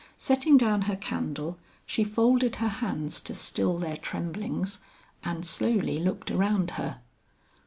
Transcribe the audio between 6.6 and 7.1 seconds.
her.